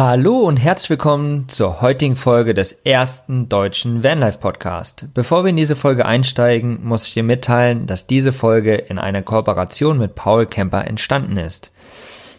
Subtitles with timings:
[0.00, 5.08] Hallo und herzlich willkommen zur heutigen Folge des ersten deutschen Vanlife Podcast.
[5.12, 9.22] Bevor wir in diese Folge einsteigen, muss ich dir mitteilen, dass diese Folge in einer
[9.22, 11.72] Kooperation mit Paul Kemper entstanden ist.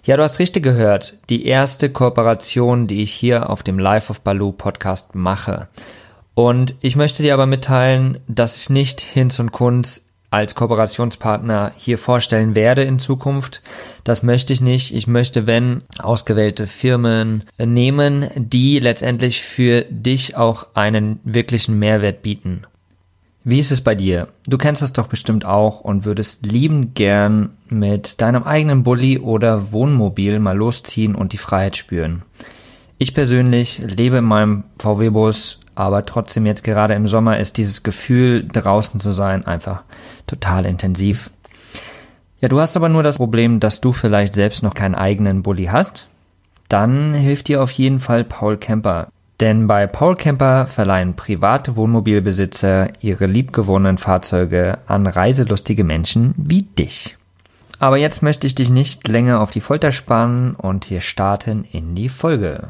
[0.06, 4.21] Ja, du hast richtig gehört, die erste Kooperation, die ich hier auf dem Life of
[4.21, 5.68] Baloo Podcast mache.
[6.36, 10.02] Und ich möchte dir aber mitteilen, dass ich nicht Hinz und Kunz
[10.32, 13.61] als Kooperationspartner hier vorstellen werde in Zukunft.
[14.04, 14.93] Das möchte ich nicht.
[14.93, 22.65] Ich möchte, wenn, ausgewählte Firmen nehmen, die letztendlich für dich auch einen wirklichen Mehrwert bieten.
[23.43, 24.28] Wie ist es bei dir?
[24.47, 29.71] Du kennst es doch bestimmt auch und würdest liebend gern mit deinem eigenen Bulli oder
[29.71, 32.23] Wohnmobil mal losziehen und die Freiheit spüren.
[32.97, 38.45] Ich persönlich lebe in meinem VW-Bus aber trotzdem jetzt gerade im Sommer ist dieses Gefühl,
[38.45, 39.83] draußen zu sein, einfach
[40.28, 41.30] total intensiv.
[42.42, 45.67] Ja, du hast aber nur das Problem, dass du vielleicht selbst noch keinen eigenen Bulli
[45.67, 46.09] hast.
[46.67, 49.08] Dann hilft dir auf jeden Fall Paul Camper.
[49.39, 57.16] Denn bei Paul Camper verleihen private Wohnmobilbesitzer ihre liebgewonnenen Fahrzeuge an reiselustige Menschen wie dich.
[57.80, 61.95] Aber jetzt möchte ich dich nicht länger auf die Folter spannen und wir starten in
[61.95, 62.67] die Folge.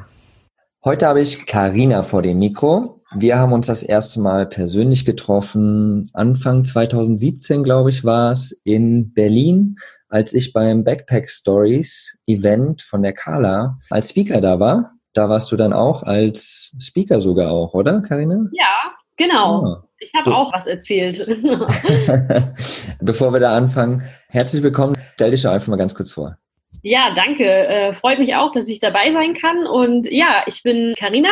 [0.85, 3.01] Heute habe ich Karina vor dem Mikro.
[3.13, 9.13] Wir haben uns das erste Mal persönlich getroffen, Anfang 2017, glaube ich, war es, in
[9.13, 9.75] Berlin,
[10.07, 14.93] als ich beim Backpack Stories Event von der Carla als Speaker da war.
[15.11, 18.45] Da warst du dann auch als Speaker sogar auch, oder, Karina?
[18.53, 18.73] Ja,
[19.17, 19.65] genau.
[19.65, 19.83] Ah.
[19.97, 21.27] Ich habe auch was erzählt.
[23.01, 24.95] Bevor wir da anfangen, herzlich willkommen.
[25.15, 26.37] Stell dich einfach mal ganz kurz vor.
[26.81, 27.45] Ja, danke.
[27.45, 29.65] Äh, freut mich auch, dass ich dabei sein kann.
[29.65, 31.29] Und ja, ich bin Karina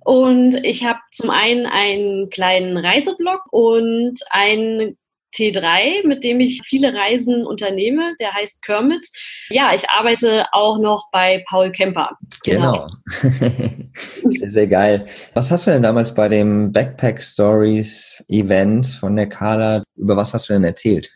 [0.00, 4.96] und ich habe zum einen einen kleinen Reiseblog und ein
[5.34, 8.14] T3, mit dem ich viele Reisen unternehme.
[8.20, 9.06] Der heißt Kermit.
[9.48, 12.10] Ja, ich arbeite auch noch bei Paul Kemper.
[12.44, 12.88] Genau.
[13.22, 13.40] genau.
[14.30, 15.06] sehr, sehr geil.
[15.34, 20.34] Was hast du denn damals bei dem Backpack Stories Event von der Carla, über was
[20.34, 21.10] hast du denn erzählt?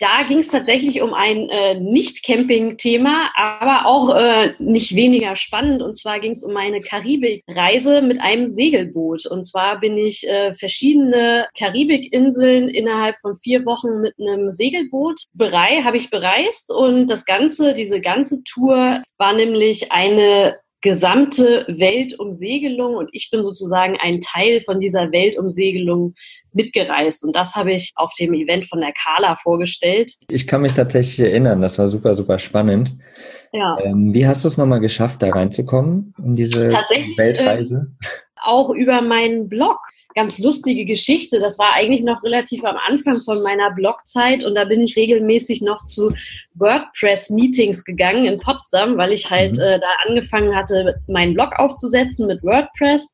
[0.00, 5.82] Da ging es tatsächlich um ein äh, Nicht-Camping-Thema, aber auch äh, nicht weniger spannend.
[5.82, 9.26] Und zwar ging es um meine Karibik-Reise mit einem Segelboot.
[9.26, 15.82] Und zwar bin ich äh, verschiedene Karibikinseln innerhalb von vier Wochen mit einem Segelboot berei
[15.82, 16.72] habe ich bereist.
[16.72, 23.96] Und das Ganze, diese ganze Tour war nämlich eine gesamte Weltumsegelung und ich bin sozusagen
[23.98, 26.14] ein Teil von dieser Weltumsegelung
[26.54, 27.24] mitgereist.
[27.24, 30.12] Und das habe ich auf dem Event von der Carla vorgestellt.
[30.30, 32.94] Ich kann mich tatsächlich erinnern, das war super, super spannend.
[33.52, 33.78] Ja.
[33.82, 36.70] Ähm, wie hast du es nochmal geschafft, da reinzukommen in diese
[37.16, 37.92] Weltreise?
[38.00, 38.06] Äh,
[38.42, 39.78] auch über meinen Blog.
[40.16, 41.40] Ganz lustige Geschichte.
[41.40, 45.60] Das war eigentlich noch relativ am Anfang von meiner Blogzeit und da bin ich regelmäßig
[45.60, 46.08] noch zu
[46.54, 49.62] WordPress-Meetings gegangen in Potsdam, weil ich halt mhm.
[49.62, 53.12] äh, da angefangen hatte, meinen Blog aufzusetzen mit WordPress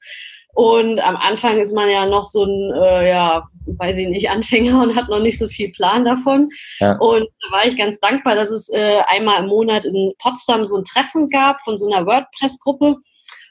[0.54, 4.82] und am Anfang ist man ja noch so ein, äh, ja, weiß ich nicht, Anfänger
[4.82, 6.48] und hat noch nicht so viel Plan davon.
[6.78, 6.96] Ja.
[6.98, 10.76] Und da war ich ganz dankbar, dass es äh, einmal im Monat in Potsdam so
[10.76, 12.96] ein Treffen gab von so einer WordPress-Gruppe.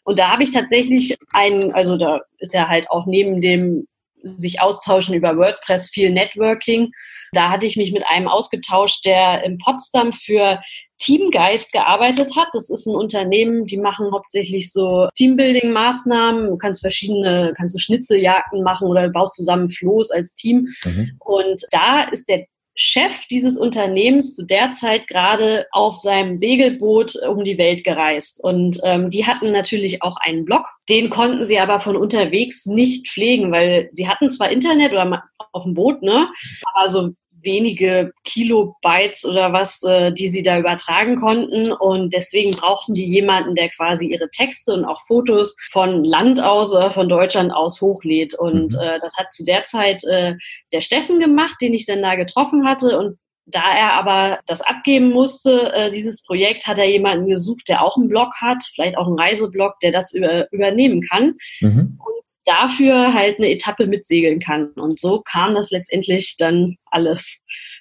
[0.03, 3.87] Und da habe ich tatsächlich einen, also da ist ja halt auch neben dem
[4.23, 6.91] sich austauschen über WordPress, viel Networking.
[7.31, 10.59] Da hatte ich mich mit einem ausgetauscht, der in Potsdam für
[10.97, 12.49] Teamgeist gearbeitet hat.
[12.53, 16.47] Das ist ein Unternehmen, die machen hauptsächlich so Teambuilding-Maßnahmen.
[16.49, 20.67] Du kannst verschiedene, kannst du Schnitzeljagden machen oder baust zusammen Floß als Team.
[20.83, 21.11] Mhm.
[21.19, 22.45] Und da ist der
[22.81, 28.41] Chef dieses Unternehmens zu der Zeit gerade auf seinem Segelboot um die Welt gereist.
[28.41, 30.65] Und ähm, die hatten natürlich auch einen Blog.
[30.87, 35.63] Den konnten sie aber von unterwegs nicht pflegen, weil sie hatten zwar Internet oder auf
[35.63, 36.29] dem Boot, ne?
[36.73, 41.71] Aber so wenige Kilobytes oder was, äh, die sie da übertragen konnten.
[41.71, 46.73] Und deswegen brauchten die jemanden, der quasi ihre Texte und auch Fotos von Land aus
[46.73, 48.33] oder von Deutschland aus hochlädt.
[48.33, 48.79] Und mhm.
[48.79, 50.35] äh, das hat zu der Zeit äh,
[50.71, 52.97] der Steffen gemacht, den ich dann da getroffen hatte.
[52.97, 53.17] Und
[53.51, 57.97] da er aber das abgeben musste, äh, dieses Projekt, hat er jemanden gesucht, der auch
[57.97, 61.35] einen Blog hat, vielleicht auch einen Reiseblog, der das über, übernehmen kann.
[61.61, 61.99] Mhm.
[61.99, 64.69] Und dafür halt eine Etappe mitsegeln kann.
[64.75, 67.39] Und so kam das letztendlich dann alles.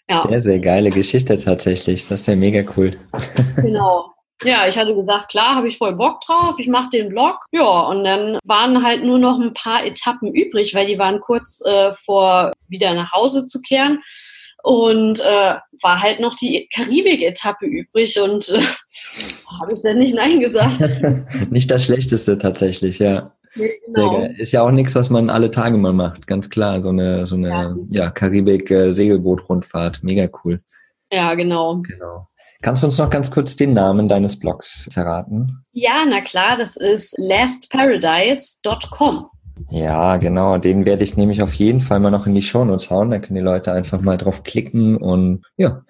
[0.09, 0.23] Ja.
[0.27, 2.09] Sehr, sehr geile Geschichte tatsächlich.
[2.09, 2.91] Das ist ja mega cool.
[3.57, 4.13] Genau.
[4.45, 7.45] Ja, ich hatte gesagt, klar, habe ich voll Bock drauf, ich mache den Blog.
[7.51, 11.61] Ja, und dann waren halt nur noch ein paar Etappen übrig, weil die waren kurz
[11.65, 14.01] äh, vor wieder nach Hause zu kehren.
[14.63, 18.61] Und äh, war halt noch die Karibik-Etappe übrig und äh,
[19.61, 20.81] habe ich dann nicht Nein gesagt.
[21.51, 23.33] nicht das Schlechteste tatsächlich, ja.
[23.55, 24.27] genau.
[24.37, 26.83] Ist ja auch nichts, was man alle Tage mal macht, ganz klar.
[26.83, 30.03] So eine, so eine ja, ja Karibik-Segelboot-Rundfahrt.
[30.03, 30.61] Mega cool.
[31.11, 31.83] Ja, genau.
[31.83, 32.29] Genau.
[32.61, 35.65] Kannst du uns noch ganz kurz den Namen deines Blogs verraten?
[35.73, 39.29] Ja, na klar, das ist lastparadise.com.
[39.71, 40.59] Ja, genau.
[40.59, 43.11] Den werde ich nämlich auf jeden Fall mal noch in die Shownotes hauen.
[43.11, 45.83] Da können die Leute einfach mal drauf klicken und ja,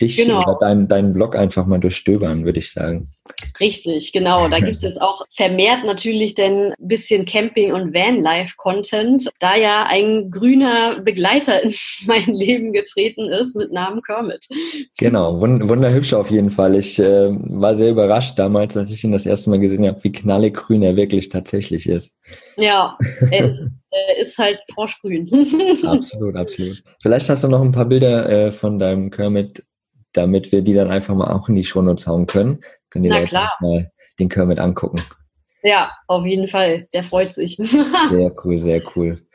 [0.00, 0.38] dich genau.
[0.38, 3.08] oder deinen, deinen Blog einfach mal durchstöbern, würde ich sagen.
[3.60, 4.48] Richtig, genau.
[4.48, 10.30] Da gibt es jetzt auch vermehrt natürlich denn bisschen Camping- und Vanlife-Content, da ja ein
[10.30, 11.74] grüner Begleiter in
[12.06, 14.46] mein Leben getreten ist mit Namen Kermit.
[14.98, 16.76] Genau, wund wunderhübsch auf jeden Fall.
[16.76, 20.12] Ich äh, war sehr überrascht damals, als ich ihn das erste Mal gesehen habe, wie
[20.12, 22.18] knallig grün er wirklich tatsächlich ist.
[22.56, 22.98] Ja,
[23.30, 23.70] er ist
[24.20, 25.30] ist halt froschgrün.
[25.86, 26.82] absolut, absolut.
[27.00, 29.64] Vielleicht hast du noch ein paar Bilder äh, von deinem Kermit
[30.14, 32.60] damit wir die dann einfach mal auch in die Shownotes hauen können.
[32.90, 33.52] Können die Na Leute klar.
[33.60, 35.02] mal den Kermit angucken.
[35.62, 36.86] Ja, auf jeden Fall.
[36.94, 37.56] Der freut sich.
[38.10, 39.26] sehr cool, sehr cool.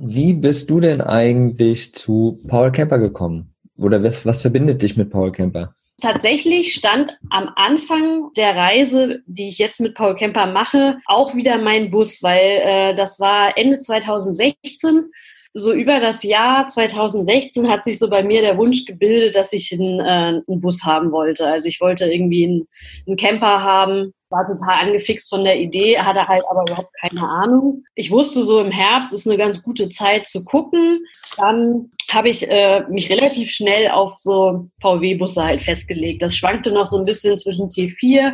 [0.00, 3.54] Wie bist du denn eigentlich zu Paul Kemper gekommen?
[3.76, 5.74] Oder was, was verbindet dich mit Paul Kemper?
[6.00, 11.58] Tatsächlich stand am Anfang der Reise, die ich jetzt mit Paul Kemper mache, auch wieder
[11.58, 15.10] mein Bus, weil äh, das war Ende 2016
[15.54, 19.72] so über das Jahr 2016 hat sich so bei mir der Wunsch gebildet, dass ich
[19.72, 21.46] einen, äh, einen Bus haben wollte.
[21.46, 22.68] Also ich wollte irgendwie einen,
[23.06, 27.84] einen Camper haben, war total angefixt von der Idee, hatte halt aber überhaupt keine Ahnung.
[27.94, 31.04] Ich wusste so im Herbst ist eine ganz gute Zeit zu gucken.
[31.36, 36.22] Dann habe ich äh, mich relativ schnell auf so VW-Busse halt festgelegt.
[36.22, 38.32] Das schwankte noch so ein bisschen zwischen T4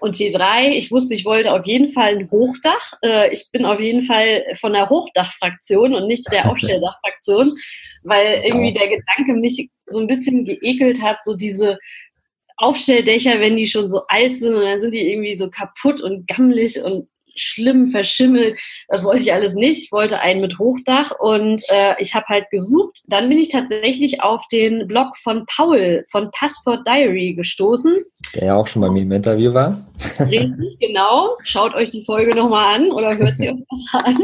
[0.00, 2.94] und T3, ich wusste, ich wollte auf jeden Fall ein Hochdach.
[3.02, 7.52] Äh, ich bin auf jeden Fall von der Hochdachfraktion und nicht der Aufstelldachfraktion,
[8.02, 11.78] weil irgendwie der Gedanke mich so ein bisschen geekelt hat, so diese
[12.56, 16.26] Aufstelldächer, wenn die schon so alt sind und dann sind die irgendwie so kaputt und
[16.26, 18.58] gammelig und schlimm verschimmelt.
[18.88, 19.84] Das wollte ich alles nicht.
[19.84, 22.98] Ich wollte einen mit Hochdach und äh, ich habe halt gesucht.
[23.06, 28.04] Dann bin ich tatsächlich auf den Blog von Paul von Passport Diary gestoßen.
[28.34, 29.80] Der ja auch schon bei mir im Interview war.
[30.20, 31.36] Richtig, genau.
[31.42, 34.18] Schaut euch die Folge nochmal an oder hört sie euch was an.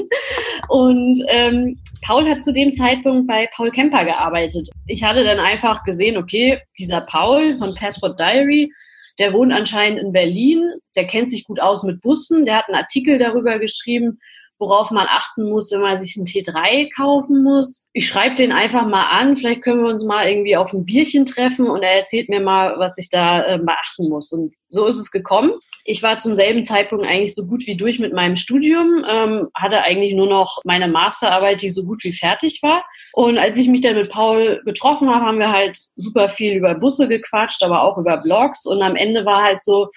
[0.69, 4.69] Und ähm, Paul hat zu dem Zeitpunkt bei Paul Kemper gearbeitet.
[4.87, 8.71] Ich hatte dann einfach gesehen, okay, dieser Paul von Passport Diary,
[9.19, 10.63] der wohnt anscheinend in Berlin,
[10.95, 14.19] der kennt sich gut aus mit Bussen, der hat einen Artikel darüber geschrieben,
[14.59, 17.87] worauf man achten muss, wenn man sich einen T3 kaufen muss.
[17.93, 21.27] Ich schreibe den einfach mal an, vielleicht können wir uns mal irgendwie auf ein Bierchen
[21.27, 24.33] treffen und er erzählt mir mal, was ich da äh, beachten muss.
[24.33, 25.53] Und so ist es gekommen.
[25.89, 29.83] Ich war zum selben Zeitpunkt eigentlich so gut wie durch mit meinem Studium, ähm, hatte
[29.83, 32.85] eigentlich nur noch meine Masterarbeit, die so gut wie fertig war.
[33.13, 36.75] Und als ich mich dann mit Paul getroffen habe, haben wir halt super viel über
[36.75, 38.67] Busse gequatscht, aber auch über Blogs.
[38.67, 39.89] Und am Ende war halt so,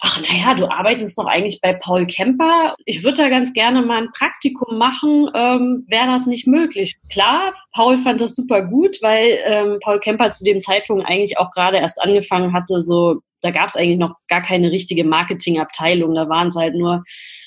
[0.00, 2.74] ach naja, du arbeitest doch eigentlich bei Paul Kemper.
[2.84, 5.30] Ich würde da ganz gerne mal ein Praktikum machen.
[5.34, 6.96] Ähm, Wäre das nicht möglich?
[7.10, 11.50] Klar, Paul fand das super gut, weil ähm, Paul Kemper zu dem Zeitpunkt eigentlich auch
[11.50, 16.14] gerade erst angefangen hatte, so da gab es eigentlich noch gar keine richtige Marketingabteilung.
[16.14, 17.04] Da waren es halt nur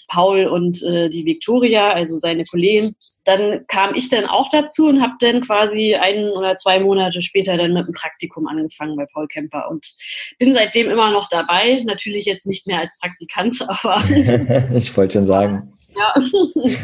[0.07, 2.95] Paul und äh, die Victoria, also seine Kollegen.
[3.25, 7.57] Dann kam ich dann auch dazu und habe dann quasi ein oder zwei Monate später
[7.57, 9.93] dann mit dem Praktikum angefangen bei Paul Kemper und
[10.39, 11.83] bin seitdem immer noch dabei.
[11.85, 14.01] Natürlich jetzt nicht mehr als Praktikant, aber.
[14.73, 15.73] ich wollte schon sagen.
[15.97, 16.15] Ja.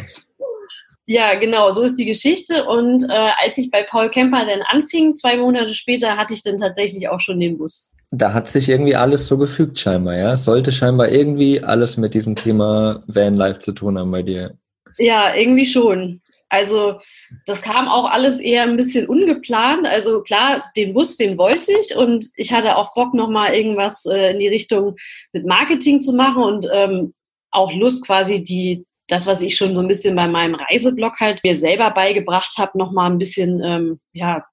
[1.07, 2.65] Ja, genau, so ist die Geschichte.
[2.65, 6.57] Und äh, als ich bei Paul Kemper dann anfing, zwei Monate später, hatte ich dann
[6.57, 10.36] tatsächlich auch schon den Bus da hat sich irgendwie alles so gefügt scheinbar, ja?
[10.36, 14.57] Sollte scheinbar irgendwie alles mit diesem Thema Vanlife zu tun haben bei dir.
[14.97, 16.21] Ja, irgendwie schon.
[16.47, 17.00] Also
[17.47, 19.85] das kam auch alles eher ein bisschen ungeplant.
[19.85, 24.31] Also klar, den Bus, den wollte ich und ich hatte auch Bock, nochmal irgendwas äh,
[24.31, 24.95] in die Richtung
[25.33, 27.14] mit Marketing zu machen und ähm,
[27.52, 31.44] auch Lust quasi die das, was ich schon so ein bisschen bei meinem Reiseblog halt
[31.44, 34.45] mir selber beigebracht habe, nochmal ein bisschen ähm, ja,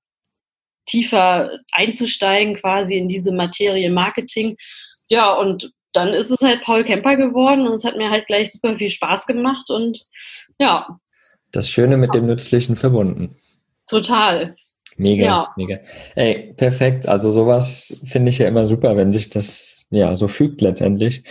[0.86, 4.56] tiefer einzusteigen quasi in diese Materie Marketing.
[5.08, 8.50] Ja, und dann ist es halt Paul Kemper geworden und es hat mir halt gleich
[8.50, 10.06] super viel Spaß gemacht und
[10.58, 10.98] ja.
[11.52, 13.36] Das Schöne mit dem Nützlichen verbunden.
[13.86, 14.56] Total.
[14.96, 15.48] Mega, ja.
[15.56, 15.78] mega.
[16.14, 17.08] Ey, perfekt.
[17.08, 21.24] Also sowas finde ich ja immer super, wenn sich das ja so fügt letztendlich.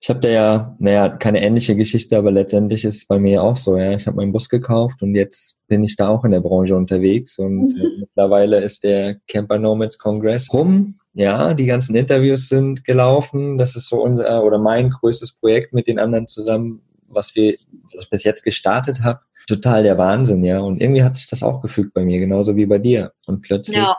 [0.00, 3.56] Ich habe da ja, naja, keine ähnliche Geschichte, aber letztendlich ist es bei mir auch
[3.56, 3.76] so.
[3.76, 6.76] Ja, ich habe meinen Bus gekauft und jetzt bin ich da auch in der Branche
[6.76, 7.90] unterwegs und mhm.
[8.00, 10.94] mittlerweile ist der Camper Nomads Congress rum.
[11.14, 13.58] Ja, die ganzen Interviews sind gelaufen.
[13.58, 17.56] Das ist so unser oder mein größtes Projekt mit den anderen zusammen, was wir,
[17.92, 19.20] was ich bis jetzt gestartet habe.
[19.48, 20.60] Total der Wahnsinn, ja.
[20.60, 23.12] Und irgendwie hat sich das auch gefügt bei mir, genauso wie bei dir.
[23.26, 23.96] Und plötzlich ja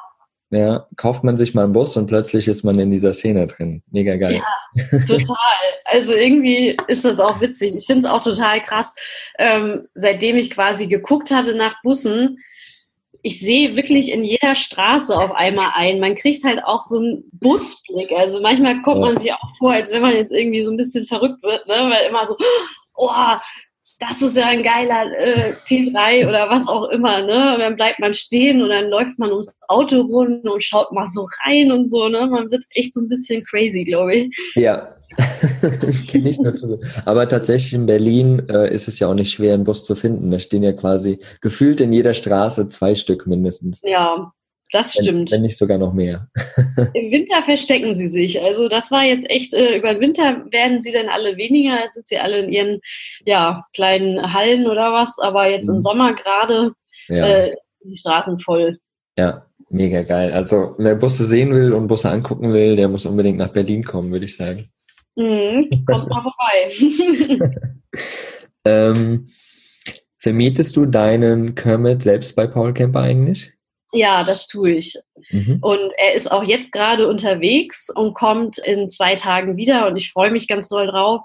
[0.51, 3.83] ja, kauft man sich mal einen Bus und plötzlich ist man in dieser Szene drin.
[3.91, 4.41] Mega geil.
[4.75, 5.37] Ja, total.
[5.85, 7.75] Also irgendwie ist das auch witzig.
[7.75, 8.95] Ich finde es auch total krass.
[9.37, 12.39] Ähm, seitdem ich quasi geguckt hatte nach Bussen,
[13.21, 15.99] ich sehe wirklich in jeder Straße auf einmal ein.
[15.99, 18.11] Man kriegt halt auch so einen Busblick.
[18.11, 21.05] Also manchmal kommt man sich auch vor, als wenn man jetzt irgendwie so ein bisschen
[21.05, 21.75] verrückt wird, ne?
[21.91, 22.37] weil immer so,
[22.95, 23.09] oh,
[23.99, 27.53] das ist ja ein geiler äh, T3 oder was auch immer, ne?
[27.53, 31.05] Und dann bleibt man stehen und dann läuft man ums Auto rum und schaut mal
[31.05, 32.25] so rein und so, ne?
[32.27, 34.37] Man wird echt so ein bisschen crazy, glaube ich.
[34.55, 34.95] Ja,
[36.07, 36.79] kenne ich dazu.
[37.05, 40.31] Aber tatsächlich in Berlin äh, ist es ja auch nicht schwer, einen Bus zu finden.
[40.31, 43.81] Da stehen ja quasi gefühlt in jeder Straße zwei Stück mindestens.
[43.83, 44.31] Ja,
[44.71, 45.31] das stimmt.
[45.31, 46.27] Wenn, wenn, nicht sogar noch mehr.
[46.93, 48.41] Im Winter verstecken sie sich.
[48.41, 51.95] Also das war jetzt echt, äh, über den Winter werden sie dann alle weniger, jetzt
[51.95, 52.81] sind sie alle in ihren
[53.25, 55.75] ja, kleinen Hallen oder was, aber jetzt mhm.
[55.75, 56.73] im Sommer gerade
[57.07, 57.27] ja.
[57.27, 58.77] äh, die Straßen voll.
[59.17, 60.31] Ja, mega geil.
[60.31, 64.11] Also wer Busse sehen will und Busse angucken will, der muss unbedingt nach Berlin kommen,
[64.11, 64.69] würde ich sagen.
[65.15, 67.51] Mhm, kommt mal vorbei.
[68.65, 69.27] ähm,
[70.17, 73.53] vermietest du deinen Kermit selbst bei Paul Kemper eigentlich?
[73.91, 74.95] Ja, das tue ich.
[75.31, 75.59] Mhm.
[75.61, 80.11] Und er ist auch jetzt gerade unterwegs und kommt in zwei Tagen wieder und ich
[80.11, 81.21] freue mich ganz doll drauf.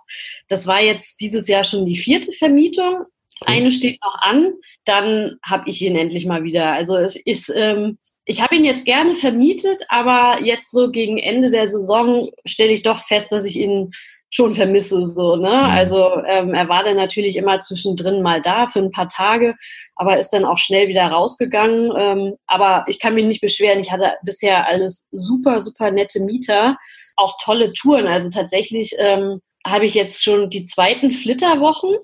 [0.49, 3.04] Das war jetzt dieses Jahr schon die vierte Vermietung.
[3.42, 4.54] Eine steht noch an,
[4.85, 6.73] dann habe ich ihn endlich mal wieder.
[6.73, 11.50] Also es ist, ähm, ich habe ihn jetzt gerne vermietet, aber jetzt so gegen Ende
[11.50, 13.90] der Saison stelle ich doch fest, dass ich ihn
[14.31, 15.04] schon vermisse.
[15.04, 15.49] So, ne?
[15.49, 15.71] Mhm.
[15.71, 19.54] Also ähm, er war dann natürlich immer zwischendrin mal da für ein paar Tage,
[19.97, 21.93] aber ist dann auch schnell wieder rausgegangen.
[21.97, 23.78] Ähm, aber ich kann mich nicht beschweren.
[23.78, 26.76] Ich hatte bisher alles super, super nette Mieter,
[27.16, 28.07] auch tolle Touren.
[28.07, 31.97] Also tatsächlich ähm, habe ich jetzt schon die zweiten Flitterwochen.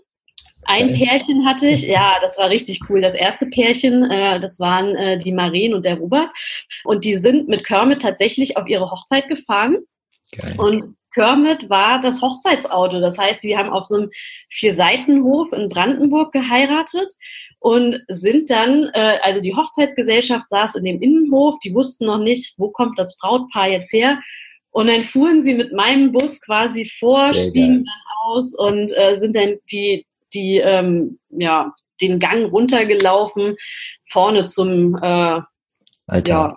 [0.67, 3.01] Ein Pärchen hatte ich, ja, das war richtig cool.
[3.01, 6.31] Das erste Pärchen, äh, das waren äh, die Maren und der Robert.
[6.85, 9.79] Und die sind mit Kermit tatsächlich auf ihre Hochzeit gefahren.
[10.39, 10.55] Geil.
[10.59, 13.01] Und Kermit war das Hochzeitsauto.
[13.01, 14.11] Das heißt, sie haben auf so einem
[14.49, 17.11] Vierseitenhof in Brandenburg geheiratet
[17.59, 22.55] und sind dann, äh, also die Hochzeitsgesellschaft saß in dem Innenhof, die wussten noch nicht,
[22.59, 24.19] wo kommt das Brautpaar jetzt her.
[24.71, 27.85] Und dann fuhren sie mit meinem Bus quasi vor, Sehr stiegen geil.
[27.85, 33.57] dann aus und äh, sind dann die, die, ähm, ja, den Gang runtergelaufen,
[34.09, 35.47] vorne zum, äh, ja,
[36.07, 36.57] Ah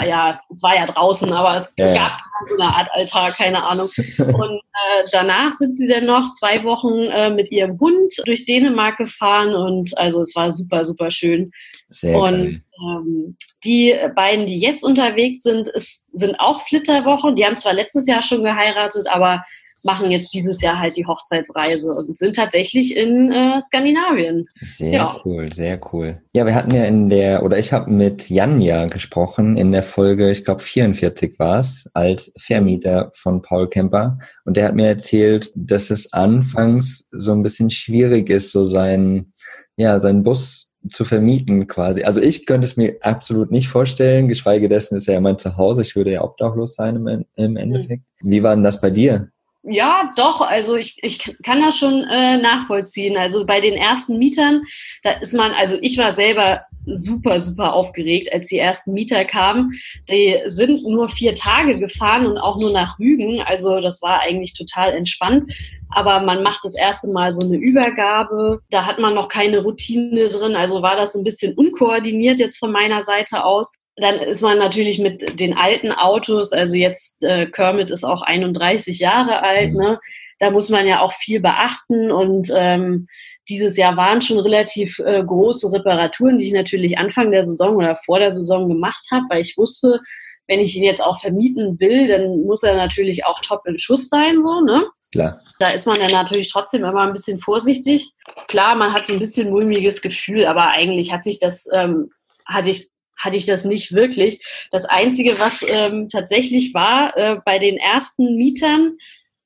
[0.00, 2.18] ja, es war ja draußen, aber es ja, gab
[2.48, 3.88] so eine Art Altar, keine Ahnung.
[4.18, 8.96] Und äh, danach sind sie dann noch zwei Wochen äh, mit ihrem Hund durch Dänemark
[8.96, 11.52] gefahren und also es war super, super schön.
[11.88, 17.36] Sehr und ähm, die beiden, die jetzt unterwegs sind, ist, sind auch Flitterwochen.
[17.36, 19.44] Die haben zwar letztes Jahr schon geheiratet, aber
[19.84, 24.46] machen jetzt dieses Jahr halt die Hochzeitsreise und sind tatsächlich in äh, Skandinavien.
[24.60, 25.16] Sehr ja.
[25.24, 26.20] cool, sehr cool.
[26.32, 30.30] Ja, wir hatten ja in der, oder ich habe mit Janja gesprochen in der Folge,
[30.30, 34.18] ich glaube 44 war es, als Vermieter von Paul Kemper.
[34.44, 39.32] Und der hat mir erzählt, dass es anfangs so ein bisschen schwierig ist, so sein,
[39.76, 42.02] ja, seinen Bus zu vermieten quasi.
[42.02, 45.82] Also ich könnte es mir absolut nicht vorstellen, geschweige dessen ist er ja mein Zuhause.
[45.82, 48.02] Ich würde ja obdachlos sein im, im Endeffekt.
[48.20, 48.30] Mhm.
[48.30, 49.28] Wie war denn das bei dir?
[49.64, 50.40] Ja, doch.
[50.40, 53.16] Also ich, ich kann das schon äh, nachvollziehen.
[53.16, 54.62] Also bei den ersten Mietern,
[55.02, 59.72] da ist man, also ich war selber super, super aufgeregt, als die ersten Mieter kamen.
[60.10, 63.40] Die sind nur vier Tage gefahren und auch nur nach Rügen.
[63.40, 65.52] Also das war eigentlich total entspannt.
[65.90, 68.62] Aber man macht das erste Mal so eine Übergabe.
[68.70, 70.56] Da hat man noch keine Routine drin.
[70.56, 74.98] Also war das ein bisschen unkoordiniert jetzt von meiner Seite aus dann ist man natürlich
[74.98, 79.78] mit den alten Autos, also jetzt äh, Kermit ist auch 31 Jahre alt, mhm.
[79.78, 80.00] ne?
[80.38, 83.06] Da muss man ja auch viel beachten und ähm,
[83.48, 87.94] dieses Jahr waren schon relativ äh, große Reparaturen, die ich natürlich Anfang der Saison oder
[87.96, 90.00] vor der Saison gemacht habe, weil ich wusste,
[90.48, 94.08] wenn ich ihn jetzt auch vermieten will, dann muss er natürlich auch top in Schuss
[94.08, 94.84] sein, so, ne?
[95.12, 95.38] Klar.
[95.58, 98.12] Da ist man dann natürlich trotzdem immer ein bisschen vorsichtig.
[98.48, 102.10] Klar, man hat so ein bisschen mulmiges Gefühl, aber eigentlich hat sich das, ähm,
[102.46, 102.88] hatte ich
[103.22, 104.40] hatte ich das nicht wirklich.
[104.70, 108.96] Das Einzige, was ähm, tatsächlich war, äh, bei den ersten Mietern,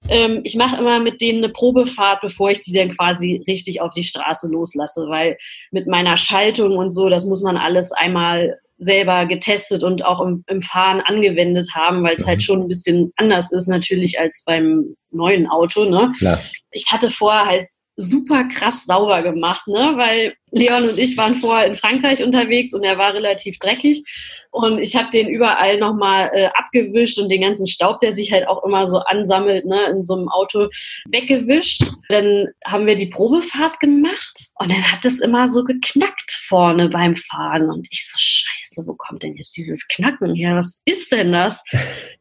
[0.09, 3.93] ähm, ich mache immer mit denen eine Probefahrt, bevor ich die dann quasi richtig auf
[3.93, 5.37] die Straße loslasse, weil
[5.71, 10.45] mit meiner Schaltung und so, das muss man alles einmal selber getestet und auch im,
[10.49, 12.29] im Fahren angewendet haben, weil es mhm.
[12.29, 15.85] halt schon ein bisschen anders ist natürlich als beim neuen Auto.
[15.87, 16.13] Ne?
[16.19, 16.41] Klar.
[16.71, 19.95] Ich hatte vorher halt super krass sauber gemacht, ne?
[19.97, 24.05] Weil Leon und ich waren vorher in Frankreich unterwegs und er war relativ dreckig
[24.51, 28.49] und ich habe den überall nochmal äh, abgewischt und den ganzen Staub, der sich halt
[28.49, 30.69] auch immer so ansammelt, ne, in so einem Auto
[31.11, 31.83] weggewischt.
[32.09, 37.17] Dann haben wir die Probefahrt gemacht und dann hat es immer so geknackt vorne beim
[37.17, 40.57] Fahren und ich so Scheiße, wo kommt denn jetzt dieses Knacken her?
[40.57, 41.63] Was ist denn das?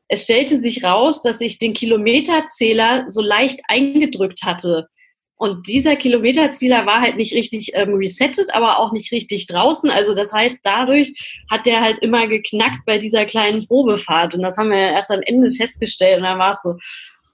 [0.07, 4.87] Es stellte sich raus, dass ich den Kilometerzähler so leicht eingedrückt hatte
[5.37, 9.89] Und dieser Kilometerzieler war halt nicht richtig ähm, resettet, aber auch nicht richtig draußen.
[9.89, 14.33] Also das heißt, dadurch hat der halt immer geknackt bei dieser kleinen Probefahrt.
[14.33, 16.17] Und das haben wir erst am Ende festgestellt.
[16.17, 16.75] Und dann war es so,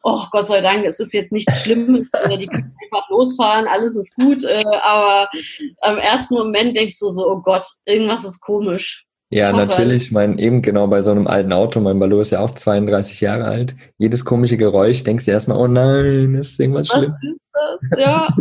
[0.03, 2.07] oh Gott sei Dank, es ist jetzt nichts Schlimmes,
[2.39, 4.43] die können einfach losfahren, alles ist gut.
[4.43, 5.29] Äh, aber
[5.81, 9.05] am ersten Moment denkst du so, oh Gott, irgendwas ist komisch.
[9.31, 10.11] Ja, natürlich.
[10.11, 13.45] Mein, eben genau bei so einem alten Auto, mein Ballo ist ja auch 32 Jahre
[13.45, 13.75] alt.
[13.97, 17.15] Jedes komische Geräusch, denkst du erstmal, oh nein, ist irgendwas schlimm.
[17.97, 18.27] Ja.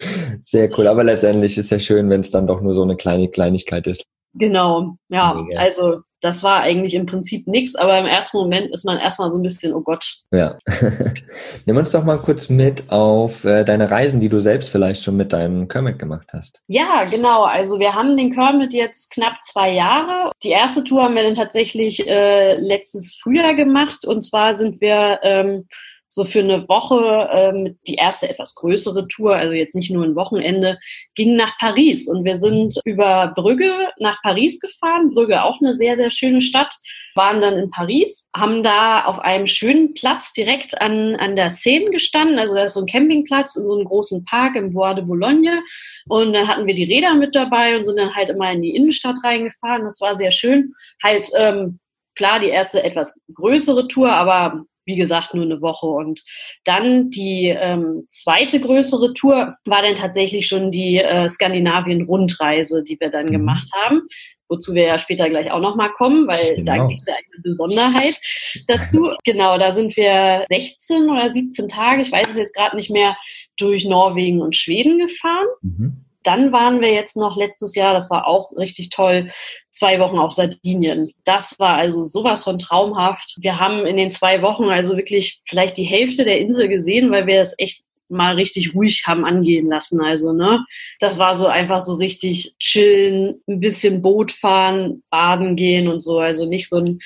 [0.42, 0.86] Sehr cool.
[0.86, 4.04] Aber letztendlich ist ja schön, wenn es dann doch nur so eine kleine Kleinigkeit ist.
[4.34, 5.34] Genau, ja.
[5.34, 5.58] Mega.
[5.58, 9.38] Also das war eigentlich im Prinzip nichts, aber im ersten Moment ist man erstmal so
[9.38, 10.16] ein bisschen, oh Gott.
[10.32, 10.58] Ja.
[11.66, 15.16] Nimm uns doch mal kurz mit auf äh, deine Reisen, die du selbst vielleicht schon
[15.16, 16.62] mit deinem Kermit gemacht hast.
[16.66, 17.44] Ja, genau.
[17.44, 20.32] Also wir haben den Kermit jetzt knapp zwei Jahre.
[20.42, 24.04] Die erste Tour haben wir dann tatsächlich äh, letztes Frühjahr gemacht.
[24.04, 25.68] Und zwar sind wir ähm,
[26.08, 30.16] so für eine Woche ähm, die erste etwas größere Tour, also jetzt nicht nur ein
[30.16, 30.78] Wochenende,
[31.14, 32.08] ging nach Paris.
[32.08, 35.10] Und wir sind über Brügge nach Paris gefahren.
[35.12, 36.74] Brügge auch eine sehr, sehr schöne Stadt.
[37.14, 41.90] Waren dann in Paris, haben da auf einem schönen Platz direkt an, an der Seine
[41.90, 42.38] gestanden.
[42.38, 45.62] Also da ist so ein Campingplatz in so einem großen Park im Bois de Boulogne.
[46.08, 48.74] Und dann hatten wir die Räder mit dabei und sind dann halt immer in die
[48.74, 49.84] Innenstadt reingefahren.
[49.84, 50.72] Das war sehr schön.
[51.02, 51.80] Halt, ähm,
[52.14, 55.86] klar, die erste etwas größere Tour, aber wie gesagt, nur eine Woche.
[55.86, 56.24] Und
[56.64, 63.10] dann die ähm, zweite größere Tour war dann tatsächlich schon die äh, Skandinavien-Rundreise, die wir
[63.10, 63.32] dann mhm.
[63.32, 64.02] gemacht haben.
[64.48, 66.72] Wozu wir ja später gleich auch nochmal kommen, weil genau.
[66.72, 68.18] da gibt es ja eine Besonderheit
[68.66, 69.12] dazu.
[69.24, 73.14] genau, da sind wir 16 oder 17 Tage, ich weiß es jetzt gerade nicht mehr,
[73.58, 75.46] durch Norwegen und Schweden gefahren.
[75.60, 76.07] Mhm.
[76.22, 79.28] Dann waren wir jetzt noch letztes Jahr, das war auch richtig toll,
[79.70, 81.12] zwei Wochen auf Sardinien.
[81.24, 83.36] Das war also sowas von traumhaft.
[83.40, 87.26] Wir haben in den zwei Wochen also wirklich vielleicht die Hälfte der Insel gesehen, weil
[87.26, 90.00] wir es echt mal richtig ruhig haben angehen lassen.
[90.00, 90.64] Also, ne,
[90.98, 96.18] das war so einfach so richtig chillen, ein bisschen Boot fahren, baden gehen und so.
[96.18, 97.00] Also nicht so ein,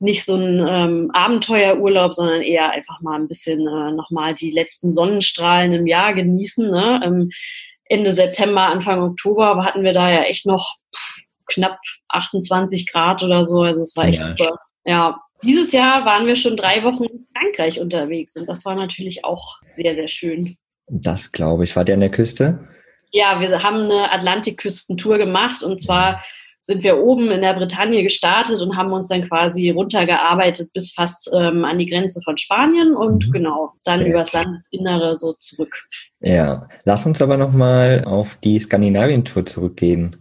[0.00, 4.92] nicht so ein ähm, Abenteuerurlaub, sondern eher einfach mal ein bisschen äh, nochmal die letzten
[4.92, 6.68] Sonnenstrahlen im Jahr genießen.
[6.68, 7.00] Ne?
[7.04, 7.30] Ähm,
[7.90, 10.76] Ende September, Anfang Oktober hatten wir da ja echt noch
[11.46, 13.62] knapp 28 Grad oder so.
[13.62, 14.26] Also es war echt ja.
[14.26, 14.58] super.
[14.84, 19.24] Ja, dieses Jahr waren wir schon drei Wochen in Frankreich unterwegs und das war natürlich
[19.24, 20.56] auch sehr, sehr schön.
[20.86, 21.74] Das glaube ich.
[21.74, 22.60] War der an der Küste?
[23.10, 26.22] Ja, wir haben eine Atlantikküstentour gemacht und zwar
[26.60, 31.30] sind wir oben in der Bretagne gestartet und haben uns dann quasi runtergearbeitet bis fast
[31.34, 33.32] ähm, an die Grenze von Spanien und mhm.
[33.32, 35.74] genau, dann Sehr übers Landesinnere so zurück.
[36.20, 40.16] Ja, lass uns aber nochmal auf die Skandinavien-Tour zurückgehen.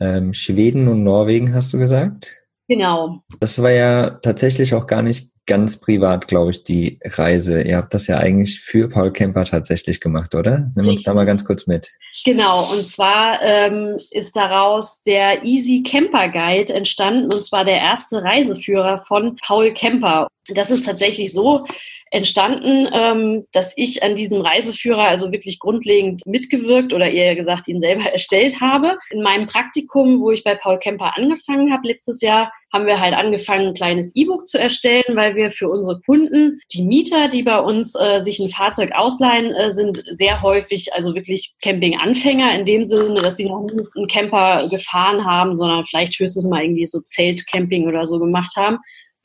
[0.00, 2.36] Ähm, Schweden und Norwegen hast du gesagt?
[2.68, 3.20] Genau.
[3.38, 7.62] Das war ja tatsächlich auch gar nicht ganz privat, glaube ich, die Reise.
[7.62, 10.70] Ihr habt das ja eigentlich für Paul Kemper tatsächlich gemacht, oder?
[10.74, 11.92] Nimm uns da mal ganz kurz mit.
[12.24, 18.22] Genau, und zwar ähm, ist daraus der Easy Camper Guide entstanden, und zwar der erste
[18.22, 20.28] Reiseführer von Paul Kemper.
[20.48, 21.64] Das ist tatsächlich so,
[22.10, 27.80] entstanden, ähm, dass ich an diesem Reiseführer also wirklich grundlegend mitgewirkt oder eher gesagt ihn
[27.80, 28.96] selber erstellt habe.
[29.10, 33.14] In meinem Praktikum, wo ich bei Paul Kemper angefangen habe letztes Jahr, haben wir halt
[33.14, 37.58] angefangen, ein kleines E-Book zu erstellen, weil wir für unsere Kunden, die Mieter, die bei
[37.58, 42.84] uns äh, sich ein Fahrzeug ausleihen, äh, sind sehr häufig also wirklich Camping-Anfänger in dem
[42.84, 47.00] Sinne, dass sie noch nie einen Camper gefahren haben, sondern vielleicht höchstens mal irgendwie so
[47.00, 48.78] Zeltcamping oder so gemacht haben.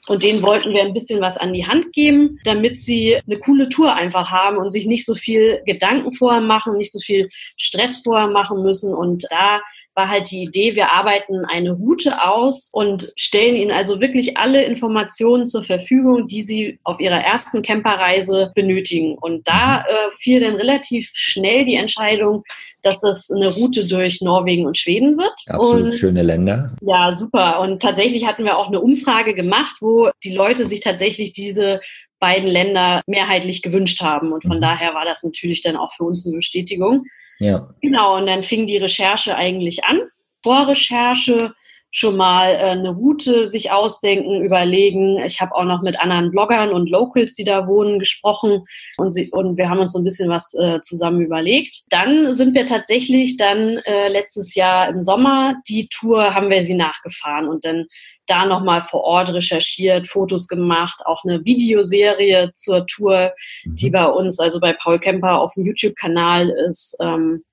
[0.08, 3.70] Und denen wollten wir ein bisschen was an die Hand geben, damit sie eine coole
[3.70, 8.02] Tour einfach haben und sich nicht so viel Gedanken vorher machen, nicht so viel Stress
[8.04, 8.94] vorher machen müssen.
[8.94, 9.62] Und da
[9.94, 14.64] war halt die Idee, wir arbeiten eine Route aus und stellen ihnen also wirklich alle
[14.64, 19.18] Informationen zur Verfügung, die sie auf ihrer ersten Camperreise benötigen.
[19.18, 22.44] Und da äh, fiel dann relativ schnell die Entscheidung,
[22.82, 25.34] dass das eine Route durch Norwegen und Schweden wird.
[25.48, 26.72] Absolut und, schöne Länder.
[26.82, 27.60] Ja, super.
[27.60, 31.82] Und tatsächlich hatten wir auch eine Umfrage gemacht, wo die Leute sich tatsächlich diese
[32.20, 34.32] beiden Länder mehrheitlich gewünscht haben.
[34.32, 34.62] Und von mhm.
[34.62, 37.06] daher war das natürlich dann auch für uns eine Bestätigung.
[37.42, 37.68] Ja.
[37.82, 40.02] Genau, und dann fing die Recherche eigentlich an.
[40.44, 41.54] Vorrecherche,
[41.92, 45.20] schon mal äh, eine Route sich ausdenken, überlegen.
[45.26, 48.64] Ich habe auch noch mit anderen Bloggern und Locals, die da wohnen, gesprochen
[48.98, 51.82] und, sie, und wir haben uns so ein bisschen was äh, zusammen überlegt.
[51.90, 56.76] Dann sind wir tatsächlich dann äh, letztes Jahr im Sommer die Tour haben wir sie
[56.76, 57.86] nachgefahren und dann
[58.28, 63.34] da nochmal vor Ort recherchiert, Fotos gemacht, auch eine Videoserie zur Tour,
[63.66, 63.94] die mhm.
[63.94, 66.96] bei uns, also bei Paul Kemper auf dem YouTube-Kanal ist.
[67.02, 67.44] Ähm,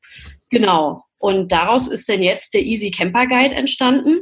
[0.50, 0.96] genau.
[1.18, 4.20] Und daraus ist denn jetzt der Easy Camper Guide entstanden.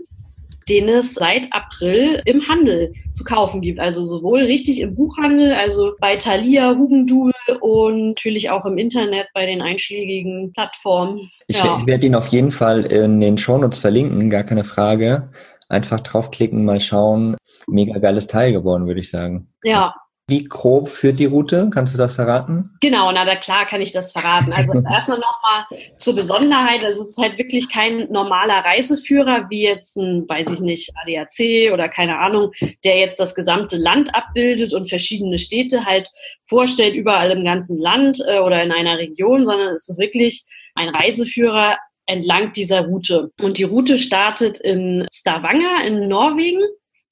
[0.68, 3.78] den es seit April im Handel zu kaufen gibt.
[3.78, 9.46] Also sowohl richtig im Buchhandel, also bei Thalia, Hugendubel und natürlich auch im Internet bei
[9.46, 11.30] den einschlägigen Plattformen.
[11.46, 11.78] Ich, ja.
[11.78, 15.30] ich werde ihn auf jeden Fall in den Shownotes verlinken, gar keine Frage.
[15.68, 17.36] Einfach draufklicken, mal schauen.
[17.68, 19.48] Mega geiles Teil geworden, würde ich sagen.
[19.62, 19.94] Ja,
[20.28, 21.70] wie grob führt die Route?
[21.72, 22.76] Kannst du das verraten?
[22.80, 24.52] Genau, na da klar kann ich das verraten.
[24.52, 26.82] Also erstmal nochmal zur Besonderheit.
[26.82, 31.72] Also es ist halt wirklich kein normaler Reiseführer, wie jetzt ein, weiß ich nicht, ADAC
[31.72, 32.50] oder keine Ahnung,
[32.82, 36.08] der jetzt das gesamte Land abbildet und verschiedene Städte halt
[36.42, 40.88] vorstellt, überall im ganzen Land äh, oder in einer Region, sondern es ist wirklich ein
[40.88, 43.30] Reiseführer entlang dieser Route.
[43.40, 46.62] Und die Route startet in Stavanger in Norwegen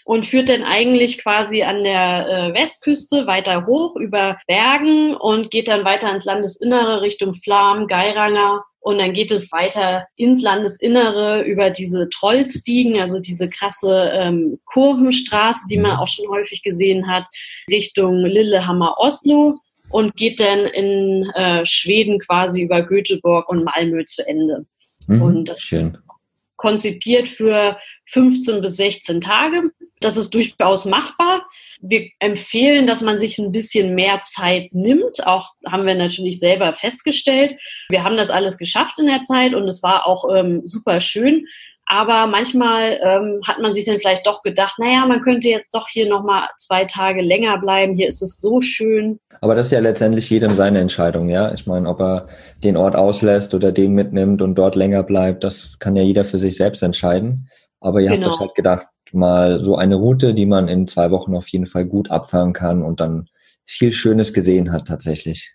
[0.04, 5.68] und führt dann eigentlich quasi an der äh, Westküste weiter hoch über Bergen und geht
[5.68, 11.70] dann weiter ins Landesinnere Richtung Flam, Geiranger und dann geht es weiter ins Landesinnere über
[11.70, 17.24] diese Trollstiegen, also diese krasse ähm, Kurvenstraße, die man auch schon häufig gesehen hat,
[17.70, 19.54] Richtung Lillehammer, Oslo
[19.88, 24.66] und geht dann in äh, Schweden quasi über Göteborg und Malmö zu Ende.
[25.06, 25.96] Mhm, und das schön.
[26.56, 29.70] konzipiert für 15 bis 16 Tage.
[30.04, 31.46] Das ist durchaus machbar.
[31.80, 35.26] Wir empfehlen, dass man sich ein bisschen mehr Zeit nimmt.
[35.26, 37.56] Auch haben wir natürlich selber festgestellt.
[37.88, 41.46] Wir haben das alles geschafft in der Zeit und es war auch ähm, super schön.
[41.86, 45.88] Aber manchmal ähm, hat man sich dann vielleicht doch gedacht, naja, man könnte jetzt doch
[45.88, 47.94] hier nochmal zwei Tage länger bleiben.
[47.94, 49.18] Hier ist es so schön.
[49.40, 51.52] Aber das ist ja letztendlich jedem seine Entscheidung, ja.
[51.52, 52.26] Ich meine, ob er
[52.62, 56.38] den Ort auslässt oder den mitnimmt und dort länger bleibt, das kann ja jeder für
[56.38, 57.48] sich selbst entscheiden.
[57.80, 58.26] Aber ihr genau.
[58.26, 61.66] habt euch halt gedacht, mal so eine Route, die man in zwei Wochen auf jeden
[61.66, 63.28] Fall gut abfahren kann und dann
[63.64, 65.54] viel Schönes gesehen hat tatsächlich.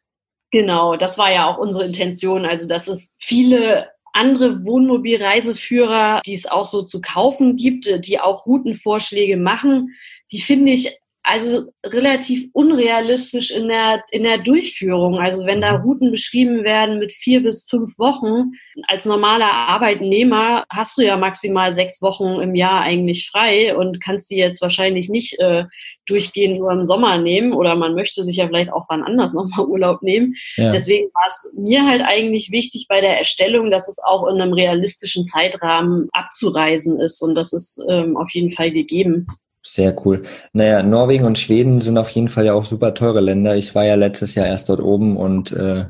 [0.52, 2.46] Genau, das war ja auch unsere Intention.
[2.46, 8.46] Also, dass es viele andere Wohnmobilreiseführer, die es auch so zu kaufen gibt, die auch
[8.46, 9.96] Routenvorschläge machen,
[10.32, 15.20] die finde ich also relativ unrealistisch in der, in der Durchführung.
[15.20, 15.84] Also wenn da mhm.
[15.84, 18.52] Routen beschrieben werden mit vier bis fünf Wochen,
[18.88, 24.32] als normaler Arbeitnehmer hast du ja maximal sechs Wochen im Jahr eigentlich frei und kannst
[24.32, 25.66] die jetzt wahrscheinlich nicht äh,
[26.06, 29.68] durchgehend nur im Sommer nehmen oder man möchte sich ja vielleicht auch wann anders nochmal
[29.68, 30.36] Urlaub nehmen.
[30.56, 30.72] Ja.
[30.72, 34.54] Deswegen war es mir halt eigentlich wichtig bei der Erstellung, dass es auch in einem
[34.54, 39.28] realistischen Zeitrahmen abzureisen ist und das ist ähm, auf jeden Fall gegeben.
[39.62, 40.24] Sehr cool.
[40.54, 43.58] Naja, Norwegen und Schweden sind auf jeden Fall ja auch super teure Länder.
[43.58, 45.86] Ich war ja letztes Jahr erst dort oben und äh,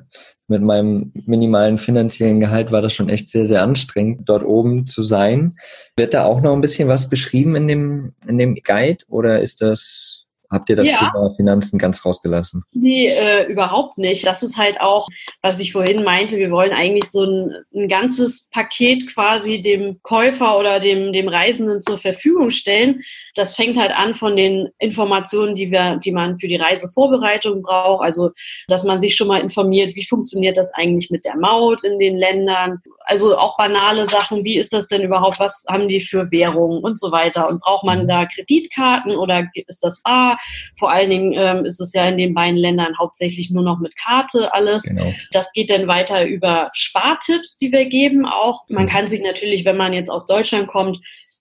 [0.48, 5.04] mit meinem minimalen finanziellen Gehalt war das schon echt sehr, sehr anstrengend, dort oben zu
[5.04, 5.56] sein.
[5.96, 9.62] Wird da auch noch ein bisschen was beschrieben in dem, in dem Guide oder ist
[9.62, 10.96] das Habt ihr das ja.
[10.96, 12.64] Thema Finanzen ganz rausgelassen?
[12.74, 14.26] Nee, äh, überhaupt nicht.
[14.26, 15.08] Das ist halt auch,
[15.44, 16.38] was ich vorhin meinte.
[16.38, 21.82] Wir wollen eigentlich so ein, ein ganzes Paket quasi dem Käufer oder dem, dem Reisenden
[21.82, 23.04] zur Verfügung stellen.
[23.36, 28.04] Das fängt halt an von den Informationen, die wir, die man für die Reisevorbereitung braucht.
[28.04, 28.32] Also,
[28.68, 32.18] dass man sich schon mal informiert, wie funktioniert das eigentlich mit der Maut in den
[32.18, 32.80] Ländern?
[33.06, 34.44] Also auch banale Sachen.
[34.44, 35.40] Wie ist das denn überhaupt?
[35.40, 37.48] Was haben die für Währungen und so weiter?
[37.48, 38.08] Und braucht man mhm.
[38.08, 40.39] da Kreditkarten oder ist das bar?
[40.78, 43.96] Vor allen Dingen ähm, ist es ja in den beiden Ländern hauptsächlich nur noch mit
[43.96, 44.84] Karte alles.
[44.84, 45.14] Genau.
[45.32, 48.64] Das geht dann weiter über Spartipps, die wir geben auch.
[48.70, 48.90] Man mhm.
[48.90, 51.00] kann sich natürlich, wenn man jetzt aus Deutschland kommt,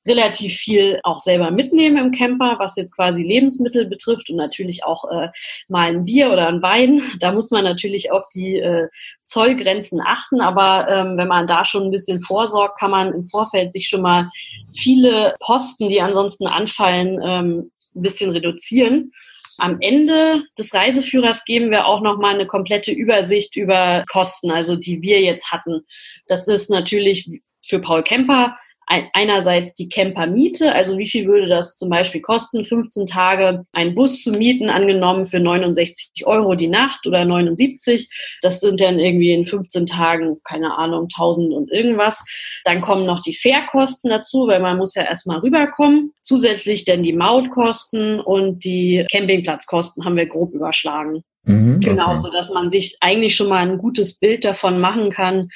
[0.09, 5.05] relativ viel auch selber mitnehmen im Camper, was jetzt quasi Lebensmittel betrifft und natürlich auch
[5.11, 5.29] äh,
[5.69, 7.03] mal ein Bier oder ein Wein.
[7.21, 8.89] Da muss man natürlich auf die äh,
[9.25, 13.73] Zollgrenzen achten, aber ähm, wenn man da schon ein bisschen vorsorgt, kann man im Vorfeld
[13.73, 14.31] sich schon mal
[14.73, 19.13] viele Posten, die ansonsten anfallen, ähm, ein bisschen reduzieren.
[19.59, 25.03] Am Ende des Reiseführers geben wir auch nochmal eine komplette Übersicht über Kosten, also die
[25.03, 25.81] wir jetzt hatten.
[26.29, 27.29] Das ist natürlich
[27.63, 28.57] für Paul Kemper
[28.89, 34.23] einerseits die Campermiete, also wie viel würde das zum Beispiel kosten, 15 Tage einen Bus
[34.23, 38.09] zu mieten, angenommen für 69 Euro die Nacht oder 79.
[38.41, 42.25] Das sind dann irgendwie in 15 Tagen, keine Ahnung, 1000 und irgendwas.
[42.65, 46.13] Dann kommen noch die Fährkosten dazu, weil man muss ja erstmal rüberkommen.
[46.23, 51.23] Zusätzlich dann die Mautkosten und die Campingplatzkosten haben wir grob überschlagen.
[51.45, 52.21] Mhm, genau, okay.
[52.21, 55.47] so dass man sich eigentlich schon mal ein gutes Bild davon machen kann,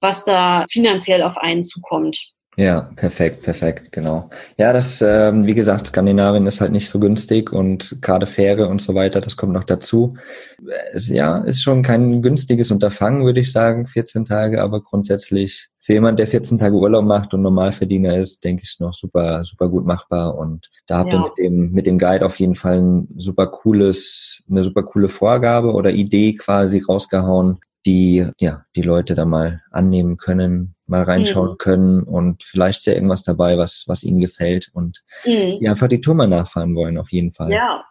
[0.00, 2.34] was da finanziell auf einen zukommt.
[2.56, 4.30] Ja, perfekt, perfekt, genau.
[4.56, 8.80] Ja, das, ähm, wie gesagt, Skandinavien ist halt nicht so günstig und gerade Fähre und
[8.80, 10.16] so weiter, das kommt noch dazu.
[10.92, 15.92] Es, ja, ist schon kein günstiges Unterfangen, würde ich sagen, 14 Tage, aber grundsätzlich für
[15.92, 19.84] jemand, der 14 Tage Urlaub macht und Normalverdiener ist, denke ich noch super, super gut
[19.84, 20.38] machbar.
[20.38, 21.18] Und da habt ja.
[21.18, 25.10] ihr mit dem, mit dem Guide auf jeden Fall ein super cooles, eine super coole
[25.10, 31.52] Vorgabe oder Idee quasi rausgehauen, die, ja, die Leute da mal annehmen können, mal reinschauen
[31.52, 31.58] mhm.
[31.58, 35.58] können und vielleicht ist ja irgendwas dabei, was, was ihnen gefällt und mhm.
[35.58, 37.50] die einfach die Tour mal nachfahren wollen, auf jeden Fall.
[37.50, 37.84] Ja,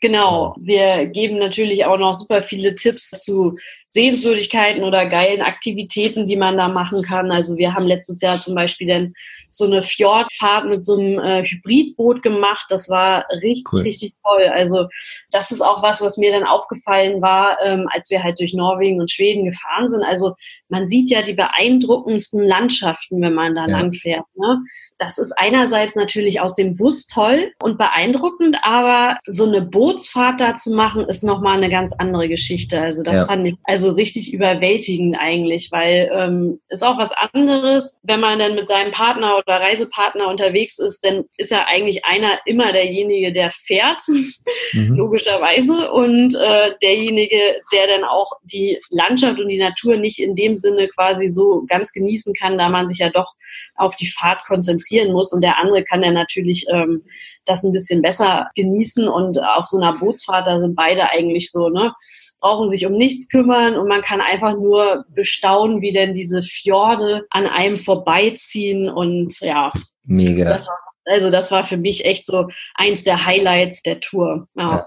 [0.00, 3.58] Genau, wir geben natürlich auch noch super viele Tipps zu
[3.88, 7.32] Sehenswürdigkeiten oder geilen Aktivitäten, die man da machen kann.
[7.32, 9.14] Also wir haben letztes Jahr zum Beispiel dann
[9.50, 12.66] so eine Fjordfahrt mit so einem äh, Hybridboot gemacht.
[12.68, 13.80] Das war richtig, cool.
[13.80, 14.46] richtig toll.
[14.52, 14.86] Also
[15.32, 19.00] das ist auch was, was mir dann aufgefallen war, ähm, als wir halt durch Norwegen
[19.00, 20.04] und Schweden gefahren sind.
[20.04, 20.34] Also
[20.68, 23.78] man sieht ja die beeindruckendsten Landschaften, wenn man da ja.
[23.78, 24.26] lang fährt.
[24.36, 24.60] Ne?
[24.98, 30.56] Das ist einerseits natürlich aus dem Bus toll und beeindruckend, aber so eine Bootsfahrt da
[30.56, 32.80] zu machen, ist nochmal eine ganz andere Geschichte.
[32.80, 33.26] Also das ja.
[33.26, 38.56] fand ich also richtig überwältigend eigentlich, weil ähm, ist auch was anderes, wenn man dann
[38.56, 43.50] mit seinem Partner oder Reisepartner unterwegs ist, dann ist ja eigentlich einer immer derjenige, der
[43.50, 44.32] fährt, mhm.
[44.96, 47.38] logischerweise, und äh, derjenige,
[47.72, 51.92] der dann auch die Landschaft und die Natur nicht in dem Sinne quasi so ganz
[51.92, 53.34] genießen kann, da man sich ja doch
[53.76, 57.04] auf die Fahrt konzentriert konzentrieren muss und der andere kann dann natürlich ähm,
[57.44, 61.68] das ein bisschen besser genießen und auf so einer Bootsfahrt, da sind beide eigentlich so,
[61.68, 61.92] ne,
[62.40, 67.22] brauchen sich um nichts kümmern und man kann einfach nur bestaunen, wie denn diese Fjorde
[67.30, 69.72] an einem vorbeiziehen und ja.
[70.04, 70.44] Mega.
[70.44, 70.66] Das
[71.04, 74.46] also das war für mich echt so eins der Highlights der Tour.
[74.56, 74.76] ja.
[74.76, 74.86] ja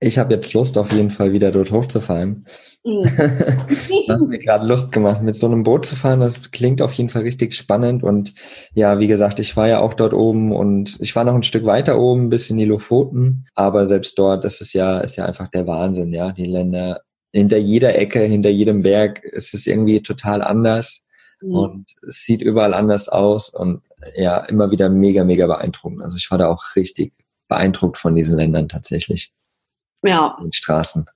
[0.00, 2.46] ich habe jetzt Lust, auf jeden Fall wieder dort hochzufahren.
[2.84, 3.04] Mhm.
[4.06, 6.20] du hast mir gerade Lust gemacht, mit so einem Boot zu fahren.
[6.20, 8.02] Das klingt auf jeden Fall richtig spannend.
[8.02, 8.34] Und
[8.74, 11.64] ja, wie gesagt, ich war ja auch dort oben und ich war noch ein Stück
[11.64, 13.46] weiter oben, bis in die Lofoten.
[13.54, 16.32] Aber selbst dort, das ist ja, ist ja einfach der Wahnsinn, ja.
[16.32, 17.00] Die Länder,
[17.32, 21.06] hinter jeder Ecke, hinter jedem Berg ist es irgendwie total anders.
[21.40, 21.54] Mhm.
[21.54, 23.82] Und es sieht überall anders aus und
[24.16, 26.02] ja, immer wieder mega, mega beeindruckend.
[26.02, 27.14] Also ich war da auch richtig
[27.48, 29.32] beeindruckt von diesen Ländern tatsächlich
[30.04, 30.36] ja.
[30.40, 31.06] den Straßen.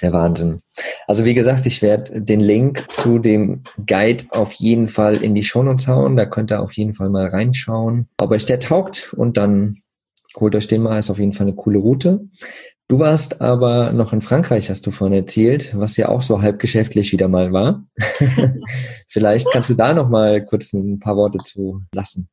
[0.00, 0.60] Der Wahnsinn.
[1.06, 5.42] Also wie gesagt, ich werde den Link zu dem Guide auf jeden Fall in die
[5.42, 6.16] Shownotes hauen.
[6.16, 9.76] Da könnt ihr auf jeden Fall mal reinschauen, ob euch der taugt und dann
[10.36, 10.98] holt euch den mal.
[10.98, 12.20] Ist auf jeden Fall eine coole Route.
[12.90, 16.58] Du warst aber noch in Frankreich, hast du vorhin erzählt, was ja auch so halb
[16.58, 17.84] geschäftlich wieder mal war.
[19.08, 22.30] Vielleicht kannst du da noch mal kurz ein paar Worte zu lassen.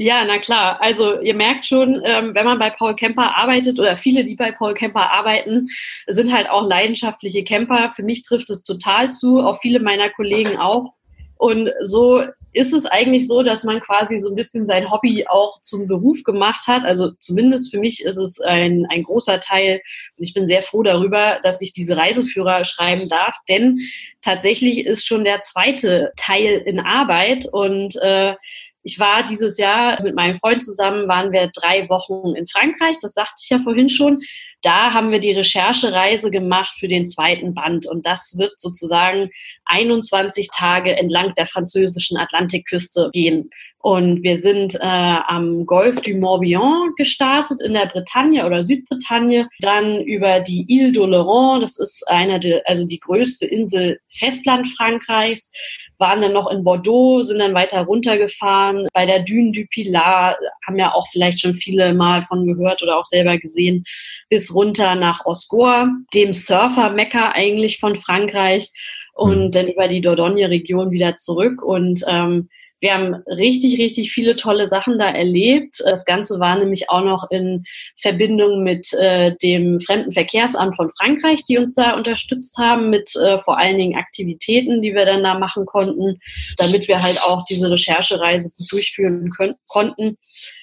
[0.00, 0.80] Ja, na klar.
[0.80, 4.52] Also ihr merkt schon, ähm, wenn man bei Paul Kemper arbeitet oder viele, die bei
[4.52, 5.68] Paul Kemper arbeiten,
[6.06, 7.90] sind halt auch leidenschaftliche Camper.
[7.94, 10.92] Für mich trifft es total zu, auch viele meiner Kollegen auch.
[11.36, 15.60] Und so ist es eigentlich so, dass man quasi so ein bisschen sein Hobby auch
[15.62, 16.84] zum Beruf gemacht hat.
[16.84, 19.80] Also zumindest für mich ist es ein, ein großer Teil
[20.16, 23.80] und ich bin sehr froh darüber, dass ich diese Reiseführer schreiben darf, denn
[24.22, 28.34] tatsächlich ist schon der zweite Teil in Arbeit und äh,
[28.82, 33.12] ich war dieses Jahr mit meinem Freund zusammen, waren wir drei Wochen in Frankreich, das
[33.12, 34.22] sagte ich ja vorhin schon.
[34.62, 39.30] Da haben wir die Recherchereise gemacht für den zweiten Band und das wird sozusagen
[39.66, 43.50] 21 Tage entlang der französischen Atlantikküste gehen.
[43.80, 50.02] Und wir sind äh, am Golf du Morbihan gestartet in der Bretagne oder Südbretagne, dann
[50.02, 55.52] über die Ile d'Oléron, das ist eine, der, also die größte Insel Festland Frankreichs,
[55.98, 58.86] waren dann noch in Bordeaux, sind dann weiter runtergefahren.
[58.92, 62.96] Bei der Dune du Pilar haben ja auch vielleicht schon viele mal von gehört oder
[62.96, 63.84] auch selber gesehen,
[64.28, 68.70] bis runter nach Osgore, dem Surfer-Mekka eigentlich von Frankreich
[69.14, 69.50] und mhm.
[69.50, 71.62] dann über die Dordogne-Region wieder zurück.
[71.62, 72.48] Und ähm,
[72.80, 75.80] wir haben richtig, richtig viele tolle Sachen da erlebt.
[75.84, 77.64] Das Ganze war nämlich auch noch in
[77.96, 83.58] Verbindung mit äh, dem Fremdenverkehrsamt von Frankreich, die uns da unterstützt haben mit äh, vor
[83.58, 86.20] allen Dingen Aktivitäten, die wir dann da machen konnten,
[86.56, 90.16] damit wir halt auch diese Recherchereise gut durchführen können, konnten.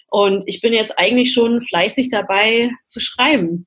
[0.10, 3.66] Und ich bin jetzt eigentlich schon fleißig dabei zu schreiben.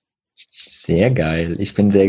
[0.67, 1.57] Sehr geil.
[1.59, 2.07] Ich bin sehr,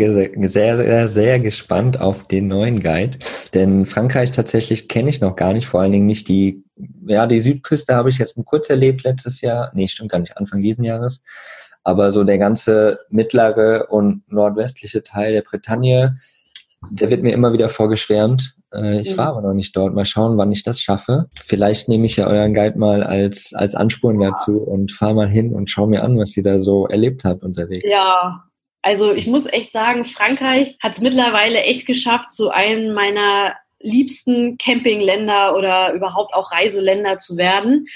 [0.47, 3.17] sehr, sehr, sehr gespannt auf den neuen Guide.
[3.53, 6.63] Denn Frankreich tatsächlich kenne ich noch gar nicht, vor allen Dingen nicht die,
[7.05, 9.71] ja, die Südküste habe ich jetzt kurz erlebt letztes Jahr.
[9.73, 11.21] Nee, stimmt gar nicht, Anfang diesen Jahres.
[11.83, 16.17] Aber so der ganze mittlere und nordwestliche Teil der Bretagne,
[16.91, 18.55] der wird mir immer wieder vorgeschwärmt.
[18.73, 19.17] Äh, ich mhm.
[19.17, 19.93] war aber noch nicht dort.
[19.93, 21.27] Mal schauen, wann ich das schaffe.
[21.41, 25.53] Vielleicht nehme ich ja euren Guide mal als, als Ansporn dazu und fahre mal hin
[25.53, 27.91] und schaue mir an, was ihr da so erlebt habt unterwegs.
[27.91, 28.43] Ja,
[28.81, 34.57] also ich muss echt sagen, Frankreich hat es mittlerweile echt geschafft, zu einem meiner liebsten
[34.57, 37.87] Campingländer oder überhaupt auch Reiseländer zu werden.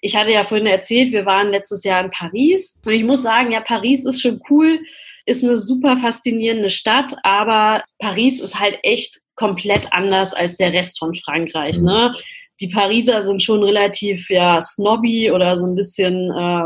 [0.00, 2.80] Ich hatte ja vorhin erzählt, wir waren letztes Jahr in Paris.
[2.84, 4.80] Und ich muss sagen, ja, Paris ist schon cool,
[5.26, 10.98] ist eine super faszinierende Stadt, aber Paris ist halt echt komplett anders als der Rest
[10.98, 11.80] von Frankreich.
[11.80, 12.14] Ne?
[12.60, 16.64] Die Pariser sind schon relativ ja snobby oder so ein bisschen äh,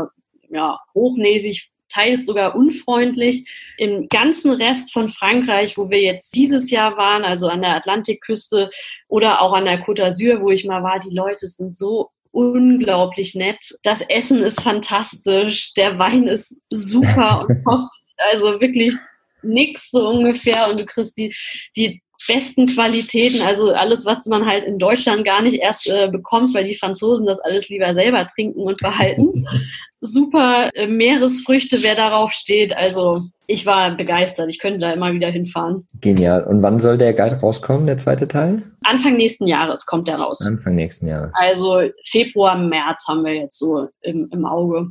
[0.49, 3.47] ja, hochnäsig teils sogar unfreundlich.
[3.77, 8.71] Im ganzen Rest von Frankreich, wo wir jetzt dieses Jahr waren, also an der Atlantikküste
[9.07, 13.35] oder auch an der Côte d'Azur, wo ich mal war, die Leute sind so unglaublich
[13.35, 13.77] nett.
[13.83, 18.95] Das Essen ist fantastisch, der Wein ist super und kostet also wirklich
[19.43, 21.35] nix so ungefähr und du kriegst die,
[21.75, 26.53] die besten Qualitäten, also alles, was man halt in Deutschland gar nicht erst äh, bekommt,
[26.53, 29.45] weil die Franzosen das alles lieber selber trinken und behalten.
[30.01, 32.75] Super äh, Meeresfrüchte, wer darauf steht.
[32.75, 34.49] Also ich war begeistert.
[34.49, 35.87] Ich könnte da immer wieder hinfahren.
[36.01, 36.43] Genial.
[36.43, 38.63] Und wann soll der Guide rauskommen, der zweite Teil?
[38.83, 40.45] Anfang nächsten Jahres kommt der raus.
[40.45, 41.31] Anfang nächsten Jahres.
[41.35, 44.87] Also Februar, März haben wir jetzt so im, im Auge.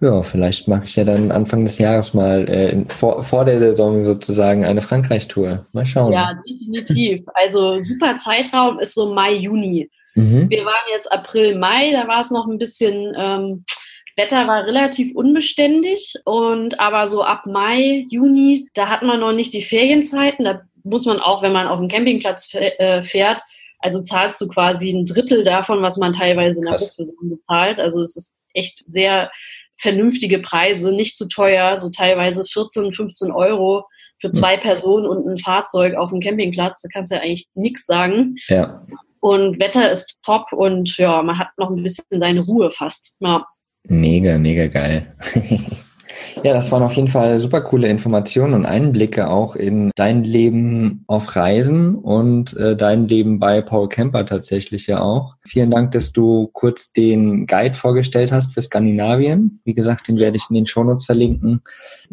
[0.00, 3.58] Ja, vielleicht mache ich ja dann Anfang des Jahres mal äh, in, vor, vor der
[3.58, 5.66] Saison sozusagen eine Frankreich-Tour.
[5.72, 6.12] Mal schauen.
[6.12, 7.22] Ja, definitiv.
[7.34, 9.90] Also super Zeitraum ist so Mai, Juni.
[10.14, 10.50] Mhm.
[10.50, 13.64] Wir waren jetzt April, Mai, da war es noch ein bisschen, ähm,
[14.16, 19.54] Wetter war relativ unbeständig und aber so ab Mai, Juni, da hat man noch nicht
[19.54, 20.44] die Ferienzeiten.
[20.44, 23.40] Da muss man auch, wenn man auf dem Campingplatz äh, fährt,
[23.78, 27.80] also zahlst du quasi ein Drittel davon, was man teilweise in der Hochsaison bezahlt.
[27.80, 29.30] Also es ist echt sehr
[29.78, 33.86] vernünftige Preise, nicht zu teuer, so teilweise 14, 15 Euro
[34.20, 34.32] für hm.
[34.32, 36.82] zwei Personen und ein Fahrzeug auf dem Campingplatz.
[36.82, 38.34] Da kannst du ja eigentlich nichts sagen.
[38.48, 38.84] Ja.
[39.20, 43.16] Und Wetter ist top und ja, man hat noch ein bisschen seine Ruhe fast.
[43.20, 43.46] Ja.
[43.84, 45.14] Mega, mega geil.
[46.42, 51.04] Ja, das waren auf jeden Fall super coole Informationen und Einblicke auch in dein Leben
[51.06, 55.34] auf Reisen und äh, dein Leben bei Paul Kemper tatsächlich ja auch.
[55.42, 59.60] Vielen Dank, dass du kurz den Guide vorgestellt hast für Skandinavien.
[59.64, 61.62] Wie gesagt, den werde ich in den Shownotes verlinken.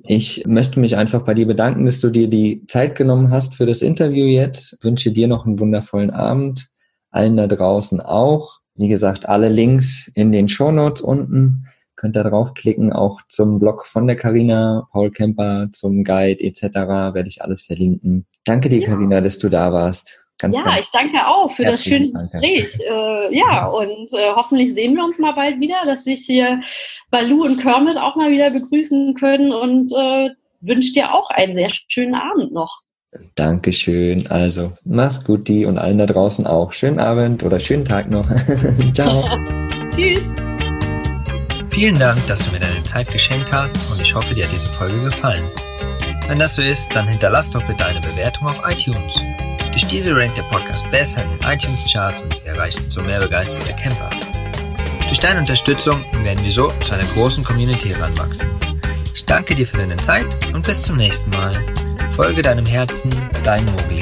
[0.04, 3.66] Ich möchte mich einfach bei dir bedanken, dass du dir die Zeit genommen hast für
[3.66, 4.78] das Interview jetzt.
[4.78, 6.70] Ich wünsche dir noch einen wundervollen Abend.
[7.12, 8.60] Allen da draußen auch.
[8.76, 11.66] Wie gesagt, alle Links in den Shownotes unten.
[11.98, 16.64] Könnt da draufklicken, auch zum Blog von der Karina, Paul Kemper, zum Guide etc.
[16.64, 18.28] werde ich alles verlinken.
[18.46, 19.22] Danke dir, Karina, ja.
[19.22, 20.24] dass du da warst.
[20.38, 22.80] Ganz, ja, ganz ich danke auch für das schöne Gespräch.
[22.80, 26.62] Äh, ja, und äh, hoffentlich sehen wir uns mal bald wieder, dass sich hier
[27.10, 30.30] Balu und Kermit auch mal wieder begrüßen können und äh,
[30.62, 32.84] wünsche dir auch einen sehr schönen Abend noch.
[33.34, 34.28] Dankeschön.
[34.28, 36.74] Also, mach's gut, die und allen da draußen auch.
[36.74, 38.28] Schönen Abend oder schönen Tag noch.
[38.94, 39.24] Ciao.
[39.96, 40.47] Tschüss.
[41.78, 44.68] Vielen Dank, dass du mir deine Zeit geschenkt hast und ich hoffe, dir hat diese
[44.68, 45.48] Folge gefallen.
[46.28, 49.14] Wenn das so ist, dann hinterlass doch bitte eine Bewertung auf iTunes.
[49.74, 53.76] Durch diese rankt der Podcast besser in den iTunes-Charts und wir erreichen so mehr begeisterte
[53.76, 54.10] Camper.
[55.06, 58.50] Durch deine Unterstützung werden wir so zu einer großen Community heranwachsen.
[59.14, 61.54] Ich danke dir für deine Zeit und bis zum nächsten Mal.
[62.16, 63.12] Folge deinem Herzen,
[63.44, 64.00] dein Mogli.